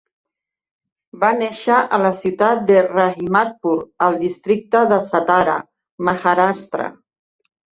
Va 1.23 1.29
néixer 1.41 1.75
a 1.97 1.99
la 2.05 2.11
ciutat 2.21 2.63
de 2.71 2.79
Rahimatpur 2.87 3.75
al 4.09 4.19
districte 4.25 4.83
de 4.95 5.01
Satara, 5.11 5.59
Maharashtra. 6.09 6.91